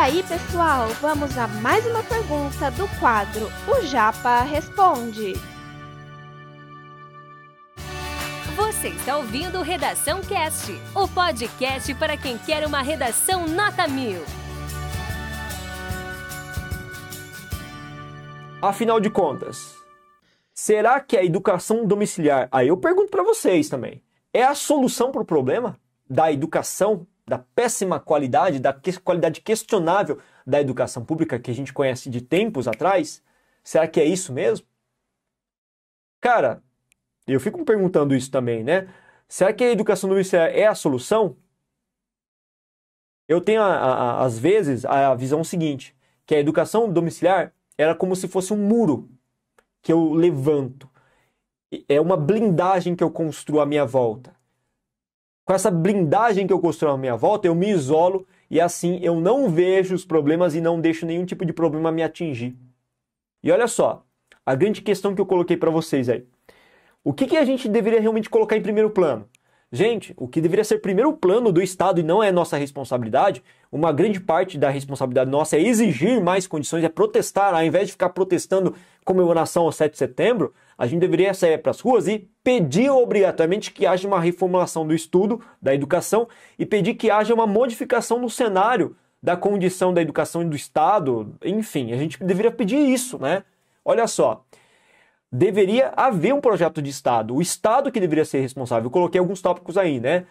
aí, 0.00 0.22
pessoal, 0.22 0.88
vamos 1.02 1.36
a 1.36 1.46
mais 1.46 1.84
uma 1.84 2.02
pergunta 2.02 2.70
do 2.70 2.88
quadro 2.98 3.48
O 3.68 3.84
Japa 3.84 4.40
Responde. 4.40 5.34
Você 8.56 8.88
está 8.88 9.18
ouvindo 9.18 9.60
Redação 9.60 10.22
Cast, 10.22 10.72
o 10.94 11.06
podcast 11.06 11.94
para 11.96 12.16
quem 12.16 12.38
quer 12.38 12.66
uma 12.66 12.80
redação 12.80 13.46
nota 13.46 13.86
mil. 13.86 14.22
Afinal 18.62 19.00
de 19.00 19.10
contas, 19.10 19.76
será 20.54 20.98
que 21.00 21.14
a 21.14 21.22
educação 21.22 21.86
domiciliar, 21.86 22.48
aí 22.50 22.68
eu 22.68 22.76
pergunto 22.78 23.10
para 23.10 23.22
vocês 23.22 23.68
também, 23.68 24.02
é 24.32 24.42
a 24.42 24.54
solução 24.54 25.12
para 25.12 25.20
o 25.20 25.26
problema 25.26 25.78
da 26.08 26.32
educação, 26.32 27.06
da 27.26 27.38
péssima 27.38 28.00
qualidade, 28.00 28.58
da 28.58 28.72
que 28.72 28.98
qualidade 29.00 29.40
questionável 29.40 30.18
da 30.46 30.60
educação 30.60 31.04
pública 31.04 31.38
que 31.38 31.50
a 31.50 31.54
gente 31.54 31.72
conhece 31.72 32.10
de 32.10 32.20
tempos 32.20 32.66
atrás? 32.66 33.22
Será 33.62 33.86
que 33.86 34.00
é 34.00 34.04
isso 34.04 34.32
mesmo? 34.32 34.66
Cara, 36.20 36.62
eu 37.26 37.40
fico 37.40 37.58
me 37.58 37.64
perguntando 37.64 38.14
isso 38.14 38.30
também, 38.30 38.64
né? 38.64 38.88
Será 39.28 39.52
que 39.52 39.62
a 39.62 39.70
educação 39.70 40.08
domiciliar 40.08 40.50
é 40.50 40.66
a 40.66 40.74
solução? 40.74 41.36
Eu 43.28 43.40
tenho, 43.40 43.62
às 43.62 44.38
vezes, 44.38 44.84
a 44.84 45.14
visão 45.14 45.44
seguinte, 45.44 45.96
que 46.26 46.34
a 46.34 46.40
educação 46.40 46.92
domiciliar 46.92 47.54
era 47.78 47.94
como 47.94 48.16
se 48.16 48.26
fosse 48.26 48.52
um 48.52 48.56
muro 48.56 49.08
que 49.80 49.92
eu 49.92 50.12
levanto. 50.12 50.90
É 51.88 52.00
uma 52.00 52.16
blindagem 52.16 52.96
que 52.96 53.04
eu 53.04 53.10
construo 53.10 53.60
à 53.60 53.66
minha 53.66 53.86
volta. 53.86 54.34
Com 55.50 55.54
essa 55.54 55.68
blindagem 55.68 56.46
que 56.46 56.52
eu 56.52 56.60
construo 56.60 56.92
à 56.92 56.96
minha 56.96 57.16
volta, 57.16 57.48
eu 57.48 57.56
me 57.56 57.68
isolo 57.68 58.24
e 58.48 58.60
assim 58.60 59.00
eu 59.02 59.20
não 59.20 59.50
vejo 59.50 59.96
os 59.96 60.04
problemas 60.04 60.54
e 60.54 60.60
não 60.60 60.80
deixo 60.80 61.04
nenhum 61.04 61.26
tipo 61.26 61.44
de 61.44 61.52
problema 61.52 61.90
me 61.90 62.04
atingir. 62.04 62.56
E 63.42 63.50
olha 63.50 63.66
só, 63.66 64.06
a 64.46 64.54
grande 64.54 64.80
questão 64.80 65.12
que 65.12 65.20
eu 65.20 65.26
coloquei 65.26 65.56
para 65.56 65.68
vocês 65.68 66.08
aí. 66.08 66.24
O 67.02 67.12
que, 67.12 67.26
que 67.26 67.36
a 67.36 67.44
gente 67.44 67.68
deveria 67.68 68.00
realmente 68.00 68.30
colocar 68.30 68.56
em 68.56 68.62
primeiro 68.62 68.90
plano? 68.90 69.28
Gente, 69.72 70.12
o 70.16 70.26
que 70.26 70.40
deveria 70.40 70.64
ser 70.64 70.78
primeiro 70.78 71.12
plano 71.12 71.52
do 71.52 71.62
Estado 71.62 72.00
e 72.00 72.02
não 72.02 72.20
é 72.20 72.32
nossa 72.32 72.56
responsabilidade, 72.56 73.40
uma 73.70 73.92
grande 73.92 74.18
parte 74.18 74.58
da 74.58 74.68
responsabilidade 74.68 75.30
nossa 75.30 75.56
é 75.56 75.60
exigir 75.62 76.20
mais 76.20 76.44
condições, 76.44 76.82
é 76.82 76.88
protestar, 76.88 77.54
ao 77.54 77.62
invés 77.62 77.86
de 77.86 77.92
ficar 77.92 78.08
protestando 78.08 78.74
comemoração 79.04 79.62
ao 79.62 79.70
7 79.70 79.92
de 79.92 79.98
setembro, 79.98 80.52
a 80.76 80.88
gente 80.88 80.98
deveria 80.98 81.32
sair 81.32 81.56
para 81.58 81.70
as 81.70 81.78
ruas 81.78 82.08
e 82.08 82.28
pedir 82.42 82.90
obrigatoriamente 82.90 83.70
que 83.70 83.86
haja 83.86 84.08
uma 84.08 84.18
reformulação 84.18 84.84
do 84.84 84.92
estudo, 84.92 85.40
da 85.62 85.72
educação, 85.72 86.26
e 86.58 86.66
pedir 86.66 86.94
que 86.94 87.08
haja 87.08 87.32
uma 87.32 87.46
modificação 87.46 88.18
no 88.18 88.28
cenário 88.28 88.96
da 89.22 89.36
condição 89.36 89.94
da 89.94 90.02
educação 90.02 90.42
e 90.42 90.46
do 90.46 90.56
Estado, 90.56 91.32
enfim, 91.44 91.92
a 91.92 91.96
gente 91.96 92.18
deveria 92.24 92.50
pedir 92.50 92.78
isso, 92.78 93.18
né? 93.18 93.44
Olha 93.84 94.08
só, 94.08 94.44
deveria 95.32 95.92
haver 95.96 96.34
um 96.34 96.40
projeto 96.40 96.82
de 96.82 96.90
Estado. 96.90 97.34
O 97.34 97.42
Estado 97.42 97.92
que 97.92 98.00
deveria 98.00 98.24
ser 98.24 98.40
responsável. 98.40 98.86
Eu 98.86 98.90
coloquei 98.90 99.18
alguns 99.18 99.40
tópicos 99.40 99.76
aí, 99.76 100.00
né? 100.00 100.26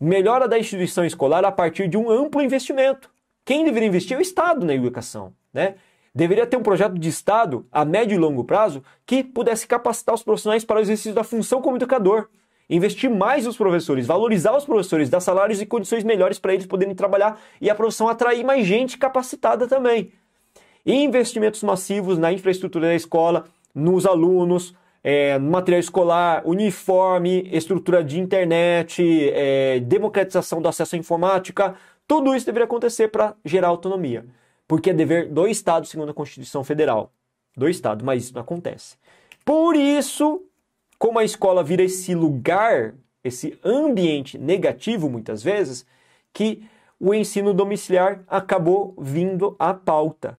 Melhora 0.00 0.48
da 0.48 0.58
instituição 0.58 1.04
escolar 1.04 1.44
a 1.44 1.52
partir 1.52 1.88
de 1.88 1.96
um 1.96 2.10
amplo 2.10 2.42
investimento. 2.42 3.08
Quem 3.44 3.64
deveria 3.64 3.88
investir 3.88 4.16
é 4.16 4.18
o 4.18 4.22
Estado 4.22 4.66
na 4.66 4.74
educação, 4.74 5.32
né? 5.52 5.76
Deveria 6.14 6.46
ter 6.46 6.56
um 6.56 6.62
projeto 6.62 6.98
de 6.98 7.08
Estado 7.08 7.66
a 7.72 7.84
médio 7.84 8.14
e 8.14 8.18
longo 8.18 8.44
prazo 8.44 8.82
que 9.06 9.24
pudesse 9.24 9.66
capacitar 9.66 10.14
os 10.14 10.22
profissionais 10.22 10.64
para 10.64 10.78
o 10.78 10.80
exercício 10.80 11.14
da 11.14 11.24
função 11.24 11.62
como 11.62 11.76
educador. 11.76 12.28
Investir 12.68 13.10
mais 13.10 13.46
nos 13.46 13.56
professores, 13.56 14.06
valorizar 14.06 14.56
os 14.56 14.64
professores, 14.64 15.08
dar 15.08 15.20
salários 15.20 15.60
e 15.60 15.66
condições 15.66 16.04
melhores 16.04 16.38
para 16.38 16.52
eles 16.52 16.66
poderem 16.66 16.94
trabalhar 16.94 17.40
e 17.60 17.70
a 17.70 17.74
profissão 17.74 18.08
atrair 18.08 18.44
mais 18.44 18.66
gente 18.66 18.98
capacitada 18.98 19.66
também. 19.66 20.12
E 20.84 20.92
investimentos 20.92 21.62
massivos 21.62 22.18
na 22.18 22.32
infraestrutura 22.32 22.88
da 22.88 22.94
escola, 22.94 23.44
nos 23.74 24.06
alunos, 24.06 24.74
é, 25.02 25.38
material 25.38 25.80
escolar, 25.80 26.42
uniforme, 26.46 27.48
estrutura 27.52 28.04
de 28.04 28.20
internet, 28.20 29.02
é, 29.32 29.80
democratização 29.80 30.62
do 30.62 30.68
acesso 30.68 30.94
à 30.94 30.98
informática, 30.98 31.74
tudo 32.06 32.34
isso 32.34 32.46
deveria 32.46 32.64
acontecer 32.64 33.08
para 33.08 33.34
gerar 33.44 33.68
autonomia. 33.68 34.24
Porque 34.68 34.90
é 34.90 34.94
dever 34.94 35.28
do 35.28 35.46
Estado, 35.46 35.86
segundo 35.86 36.10
a 36.10 36.14
Constituição 36.14 36.62
Federal. 36.62 37.12
Do 37.56 37.68
Estado, 37.68 38.04
mas 38.04 38.24
isso 38.24 38.34
não 38.34 38.40
acontece. 38.40 38.96
Por 39.44 39.76
isso, 39.76 40.42
como 40.98 41.18
a 41.18 41.24
escola 41.24 41.62
vira 41.62 41.82
esse 41.82 42.14
lugar, 42.14 42.94
esse 43.22 43.58
ambiente 43.64 44.38
negativo, 44.38 45.10
muitas 45.10 45.42
vezes, 45.42 45.84
que 46.32 46.62
o 46.98 47.12
ensino 47.12 47.52
domiciliar 47.52 48.22
acabou 48.28 48.94
vindo 48.98 49.56
à 49.58 49.74
pauta. 49.74 50.38